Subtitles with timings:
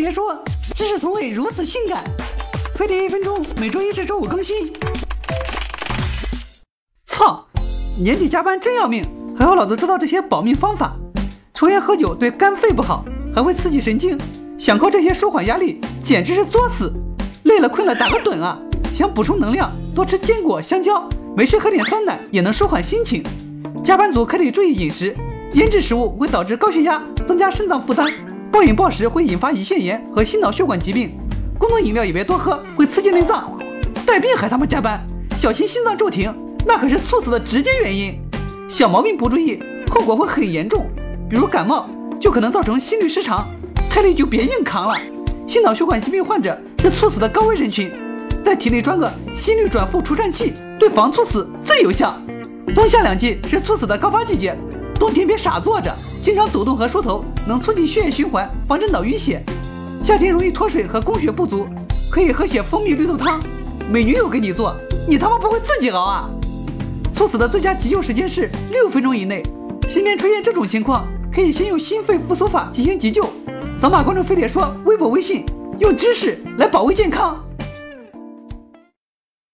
[0.00, 0.42] 别说，
[0.74, 2.02] 知识从未如此性感。
[2.74, 4.72] 飞碟一分钟，每周一至周五更新。
[7.04, 7.46] 操，
[7.98, 9.04] 年底加班真要命，
[9.38, 10.96] 还好老子知道这些保命方法。
[11.52, 14.18] 抽烟喝酒对肝肺不好，还会刺激神经，
[14.58, 16.90] 想靠这些舒缓压力，简直是作死。
[17.42, 18.58] 累了困了打个盹啊！
[18.96, 21.06] 想补充能量，多吃坚果、香蕉，
[21.36, 23.22] 没事喝点酸奶也能舒缓心情。
[23.84, 25.14] 加班族可得注意饮食，
[25.52, 28.10] 腌制食物会导致高血压，增加肾脏负担；
[28.50, 31.12] 暴饮暴食会引发胰腺炎和心脑血管疾病。
[31.56, 33.56] 功能饮料也别多喝，会刺激内脏。
[34.04, 35.00] 带病还他妈加班，
[35.36, 36.34] 小心心脏骤停，
[36.66, 38.18] 那可是猝死的直接原因。
[38.68, 40.86] 小毛病不注意，后果会很严重，
[41.28, 41.88] 比如感冒
[42.18, 43.48] 就可能造成心律失常，
[43.88, 44.98] 太累就别硬扛了。
[45.46, 47.92] 心脑血管疾病患者是猝死的高危人群，
[48.44, 52.16] 在体内装个心率转复除颤器，对防猝死最有效。
[52.74, 54.56] 冬夏两季是猝死的高发季节，
[55.00, 55.90] 冬天别傻坐着，
[56.20, 59.42] 经常走动和梳头能促进血液循环，防止脑淤血。
[60.02, 61.66] 夏天容易脱水和供血不足，
[62.10, 63.40] 可以喝些蜂蜜绿豆汤。
[63.90, 64.76] 美女友给你做，
[65.08, 66.28] 你他妈不会自己熬啊？
[67.14, 69.42] 猝死的最佳急救时间是六分钟以内。
[69.88, 73.24] 身边出现这种情况，可以先用心肺复苏法进行急救。
[73.80, 75.46] 扫码关注飞碟说微博微信，
[75.78, 77.42] 用知识来保卫健康。